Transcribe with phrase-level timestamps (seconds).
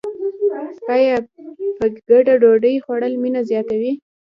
[0.95, 1.15] آیا
[1.77, 3.93] په ګډه ډوډۍ خوړل مینه نه زیاتوي؟